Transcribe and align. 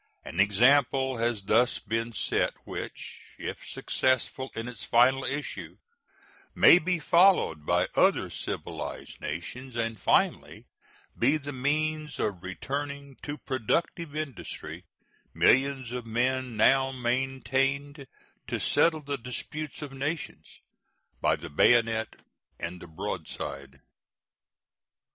An 0.25 0.39
example 0.39 1.19
has 1.19 1.43
thus 1.43 1.77
been 1.77 2.11
set 2.11 2.55
which, 2.65 3.19
if 3.37 3.55
successful 3.67 4.49
in 4.55 4.67
its 4.67 4.83
final 4.83 5.23
issue, 5.23 5.77
may 6.55 6.79
be 6.79 6.97
followed 6.97 7.67
by 7.67 7.87
other 7.93 8.31
civilized 8.31 9.21
nations, 9.21 9.75
and 9.75 9.99
finally 10.01 10.65
be 11.19 11.37
the 11.37 11.51
means 11.51 12.17
of 12.17 12.41
returning 12.41 13.15
to 13.21 13.37
productive 13.37 14.15
industry 14.15 14.85
millions 15.35 15.91
of 15.91 16.07
men 16.07 16.57
now 16.57 16.91
maintained 16.91 18.07
to 18.47 18.59
settle 18.59 19.01
the 19.01 19.19
disputes 19.19 19.83
of 19.83 19.91
nations 19.93 20.61
by 21.21 21.35
the 21.35 21.47
bayonet 21.51 22.15
and 22.59 22.81
the 22.81 22.87
broadside. 22.87 23.79